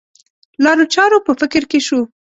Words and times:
لارو 0.63 0.85
چارو 0.93 1.17
په 1.25 1.31
فکر 1.41 1.63
کې 1.71 1.79
شو. 1.87 1.99